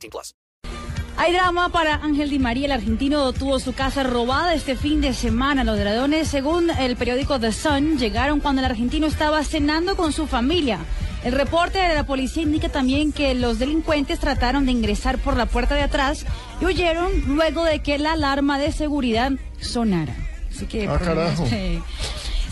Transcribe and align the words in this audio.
18 0.00 0.10
plus. 0.10 0.34
Hay 1.16 1.34
drama 1.34 1.68
para 1.68 1.96
Ángel 1.96 2.30
Di 2.30 2.38
María. 2.38 2.66
El 2.66 2.72
argentino 2.72 3.32
tuvo 3.34 3.58
su 3.60 3.74
casa 3.74 4.02
robada 4.04 4.54
este 4.54 4.74
fin 4.74 5.00
de 5.02 5.12
semana. 5.12 5.64
Los 5.64 5.78
dragones, 5.78 6.28
según 6.28 6.70
el 6.70 6.96
periódico 6.96 7.38
The 7.38 7.52
Sun, 7.52 7.98
llegaron 7.98 8.40
cuando 8.40 8.60
el 8.62 8.66
argentino 8.66 9.06
estaba 9.06 9.44
cenando 9.44 9.96
con 9.96 10.12
su 10.12 10.26
familia. 10.26 10.78
El 11.22 11.32
reporte 11.32 11.78
de 11.78 11.94
la 11.94 12.06
policía 12.06 12.42
indica 12.42 12.70
también 12.70 13.12
que 13.12 13.34
los 13.34 13.58
delincuentes 13.58 14.18
trataron 14.18 14.64
de 14.64 14.72
ingresar 14.72 15.18
por 15.18 15.36
la 15.36 15.44
puerta 15.44 15.74
de 15.74 15.82
atrás 15.82 16.24
y 16.62 16.64
huyeron 16.64 17.10
luego 17.26 17.64
de 17.64 17.80
que 17.80 17.98
la 17.98 18.12
alarma 18.12 18.58
de 18.58 18.72
seguridad 18.72 19.32
sonara. 19.60 20.16
Así 20.50 20.64
que, 20.64 20.88
Ah, 20.88 20.98
carajo. 20.98 21.46
Sí. 21.46 21.82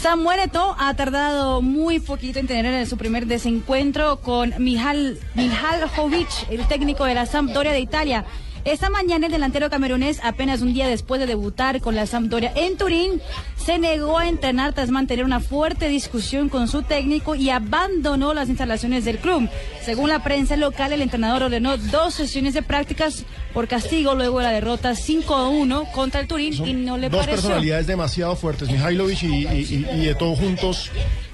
Samuel 0.01 0.39
Eto'o 0.39 0.77
ha 0.79 0.95
tardado 0.95 1.61
muy 1.61 1.99
poquito 1.99 2.39
en 2.39 2.47
tener 2.47 2.87
su 2.87 2.97
primer 2.97 3.27
desencuentro 3.27 4.21
con 4.21 4.55
Mihal, 4.59 5.19
Mihaljovic, 5.35 6.29
el 6.51 6.69
técnico 6.69 7.05
de 7.05 7.15
la 7.15 7.27
Sampdoria 7.27 7.73
de 7.73 7.81
Italia. 7.81 8.25
Esta 8.69 8.91
mañana 8.91 9.27
el 9.27 9.33
delantero 9.33 9.71
camerunés, 9.71 10.21
apenas 10.23 10.61
un 10.61 10.75
día 10.75 10.87
después 10.89 11.19
de 11.21 11.27
debutar 11.27 11.81
con 11.81 11.95
la 11.95 12.05
Sampdoria 12.07 12.53
en 12.55 12.77
Turín, 12.77 13.23
se 13.57 13.79
negó 13.79 14.19
a 14.19 14.29
entrenar 14.29 14.75
tras 14.75 14.91
mantener 14.91 15.25
una 15.25 15.41
fuerte 15.41 15.89
discusión 15.89 16.51
con 16.51 16.69
su 16.69 16.83
técnico 16.83 17.35
y 17.35 17.49
abandonó 17.49 18.35
las 18.35 18.51
instalaciones 18.51 19.07
del 19.07 19.19
club. 19.21 19.49
Según 19.83 20.11
la 20.11 20.23
prensa 20.23 20.55
local, 20.57 20.93
el 20.93 21.01
entrenador 21.01 21.45
ordenó 21.45 21.79
dos 21.79 22.13
sesiones 22.13 22.53
de 22.53 22.61
prácticas 22.63 23.25
por 23.55 23.69
castigo 23.69 24.15
luego 24.15 24.39
de 24.41 24.45
la 24.45 24.53
derrota 24.53 24.95
5 24.95 25.35
a 25.35 25.49
1 25.49 25.85
contra 25.95 26.21
el 26.21 26.29
Turín 26.29 26.53
y 26.67 26.75
no 26.75 26.99
le 26.99 27.09
Dos 27.09 27.21
pareció. 27.21 27.41
personalidades 27.43 27.87
demasiado 27.87 28.37
fuertes, 28.37 28.69
Mihailovic 28.71 29.23
y, 29.23 29.27
y, 29.27 29.87
y, 29.93 30.01
y 30.03 30.07
de 30.07 30.15
todos 30.15 30.39
juntos. 30.39 30.91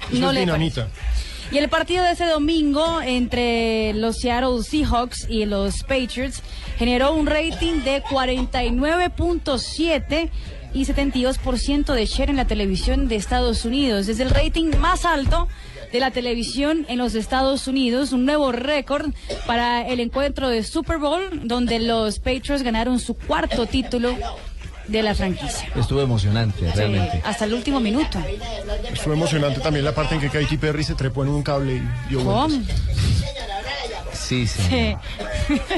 Eso 0.09 0.19
No 0.21 0.29
es 0.29 0.35
le 0.35 0.39
dinamita. 0.39 0.87
Y 1.51 1.59
el 1.59 1.69
partido 1.69 2.03
de 2.03 2.11
ese 2.11 2.25
domingo 2.25 3.01
entre 3.01 3.93
los 3.93 4.17
Seattle 4.17 4.63
Seahawks 4.63 5.27
y 5.29 5.45
los 5.45 5.83
Patriots 5.83 6.41
generó 6.77 7.13
un 7.13 7.27
rating 7.27 7.83
de 7.83 8.03
49.7 8.03 10.29
y 10.73 10.85
72% 10.85 11.93
de 11.93 12.05
share 12.05 12.29
en 12.29 12.35
la 12.35 12.47
televisión 12.47 13.07
de 13.07 13.15
Estados 13.15 13.63
Unidos. 13.63 14.09
Es 14.09 14.19
el 14.19 14.29
rating 14.29 14.75
más 14.79 15.05
alto 15.05 15.47
de 15.91 15.99
la 16.01 16.11
televisión 16.11 16.85
en 16.89 16.97
los 16.97 17.15
Estados 17.15 17.67
Unidos, 17.67 18.11
un 18.11 18.25
nuevo 18.25 18.51
récord 18.51 19.13
para 19.47 19.87
el 19.87 20.01
encuentro 20.01 20.49
de 20.49 20.63
Super 20.63 20.97
Bowl, 20.97 21.47
donde 21.47 21.79
los 21.79 22.19
Patriots 22.19 22.63
ganaron 22.63 22.99
su 22.99 23.13
cuarto 23.13 23.65
título 23.65 24.13
de 24.87 25.01
la 25.03 25.15
franquicia. 25.15 25.69
Estuvo 25.75 26.01
emocionante, 26.01 26.71
realmente. 26.73 27.21
Hasta 27.25 27.45
el 27.45 27.53
último 27.53 27.79
minuto. 27.79 28.19
Estuvo 28.93 29.13
emocionante 29.13 29.59
también 29.59 29.85
la 29.85 29.93
parte 29.93 30.15
en 30.15 30.21
que 30.21 30.29
Katy 30.29 30.57
Perry 30.57 30.83
se 30.83 30.95
trepó 30.95 31.23
en 31.23 31.29
un 31.29 31.43
cable 31.43 31.75
y 31.75 32.09
dio 32.09 32.19
¿Cómo? 32.23 32.47
vueltas. 32.47 32.75
Sí, 34.13 34.47
sí. 34.47 34.61
Sí. 34.69 34.95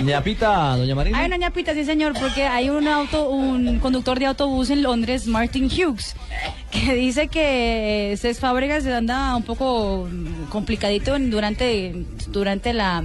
Ñapita, 0.04 0.78
doña 0.78 0.96
Marina. 0.96 1.18
Hay 1.20 1.26
una 1.26 1.38
ñapita, 1.38 1.74
sí 1.74 1.84
señor, 1.84 2.14
porque 2.20 2.44
hay 2.44 2.70
un 2.70 2.88
auto, 2.88 3.30
un 3.30 3.80
conductor 3.80 4.20
de 4.20 4.28
autobús 4.28 4.70
en 4.70 4.84
Londres, 4.84 5.28
Martin 5.28 5.66
Hughes, 5.66 6.16
que 6.72 6.94
dice 6.96 7.28
que 7.28 8.16
Cés 8.18 8.40
Fábregas 8.40 8.86
anda 8.86 9.36
un 9.36 9.44
poco 9.44 10.08
complicadito 10.50 11.16
en- 11.16 11.30
durante, 11.30 12.06
durante 12.28 12.74
la, 12.74 13.04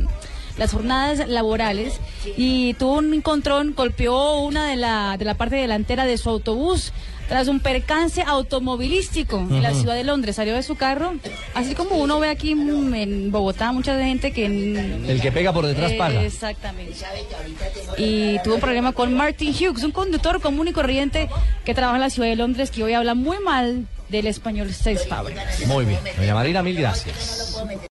las 0.58 0.72
jornadas 0.72 1.28
laborales 1.28 2.00
y 2.36 2.74
tuvo 2.74 2.98
un 2.98 3.12
encontrón, 3.14 3.74
golpeó 3.76 4.40
una 4.40 4.66
de 4.68 4.76
la, 4.76 5.16
de 5.18 5.24
la 5.24 5.34
parte 5.34 5.56
delantera 5.56 6.04
de 6.04 6.18
su 6.18 6.28
autobús 6.30 6.92
tras 7.28 7.48
un 7.48 7.60
percance 7.60 8.20
automovilístico 8.26 9.38
en 9.38 9.62
la 9.62 9.72
ciudad 9.72 9.94
de 9.94 10.04
Londres. 10.04 10.36
Salió 10.36 10.54
de 10.54 10.62
su 10.62 10.74
carro, 10.76 11.14
así 11.54 11.74
como 11.74 11.96
uno 11.96 12.20
ve 12.20 12.28
aquí 12.28 12.50
en 12.50 13.30
Bogotá, 13.30 13.72
mucha 13.72 13.96
gente 14.04 14.32
que... 14.32 14.44
en- 14.44 15.06
El 15.08 15.20
que 15.22 15.32
pega 15.32 15.50
por 15.52 15.64
detrás 15.64 15.92
eh, 15.92 15.96
paga. 15.96 16.22
Exactamente. 16.22 16.94
Y 17.96 18.38
tuvo 18.44 18.56
un 18.56 18.60
problema 18.60 18.92
con 18.92 19.14
Martin 19.14 19.50
Hughes, 19.54 19.82
un 19.84 19.92
conductor 19.92 20.42
común 20.42 20.69
y 20.69 20.72
corriente 20.72 21.30
que 21.64 21.72
trabaja 21.74 21.96
en 21.96 22.02
la 22.02 22.10
ciudad 22.10 22.28
de 22.28 22.36
Londres, 22.36 22.70
que 22.70 22.84
hoy 22.84 22.92
habla 22.92 23.14
muy 23.14 23.38
mal 23.38 23.86
del 24.10 24.26
español 24.26 24.74
Cés 24.74 25.06
Fábregas. 25.08 25.66
Muy 25.66 25.86
bien. 25.86 26.00
Doña 26.19 26.34
Marina, 26.34 26.62
mil 26.62 26.76
gracias. 26.76 27.62